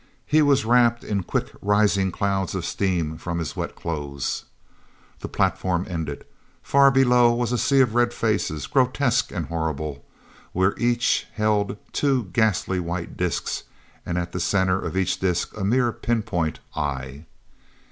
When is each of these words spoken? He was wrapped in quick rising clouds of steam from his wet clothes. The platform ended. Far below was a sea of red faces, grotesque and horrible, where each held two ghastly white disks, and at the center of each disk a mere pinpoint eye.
He 0.25 0.41
was 0.41 0.65
wrapped 0.65 1.03
in 1.03 1.21
quick 1.21 1.51
rising 1.61 2.11
clouds 2.11 2.55
of 2.55 2.65
steam 2.65 3.17
from 3.19 3.37
his 3.37 3.55
wet 3.55 3.75
clothes. 3.75 4.45
The 5.19 5.27
platform 5.29 5.85
ended. 5.87 6.25
Far 6.63 6.89
below 6.89 7.35
was 7.35 7.51
a 7.51 7.57
sea 7.59 7.81
of 7.81 7.93
red 7.93 8.11
faces, 8.11 8.65
grotesque 8.65 9.31
and 9.31 9.45
horrible, 9.45 10.03
where 10.53 10.73
each 10.79 11.27
held 11.35 11.77
two 11.93 12.31
ghastly 12.33 12.79
white 12.79 13.15
disks, 13.15 13.61
and 14.03 14.17
at 14.17 14.31
the 14.31 14.39
center 14.39 14.81
of 14.81 14.97
each 14.97 15.19
disk 15.19 15.55
a 15.55 15.63
mere 15.63 15.91
pinpoint 15.91 16.59
eye. 16.75 17.27